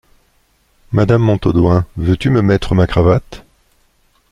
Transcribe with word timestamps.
Madame 0.93 1.21
Montaudoin, 1.21 1.85
veux-tu 1.95 2.31
me 2.31 2.41
mettre 2.41 2.73
ma 2.73 2.87
cravate? 2.87 3.45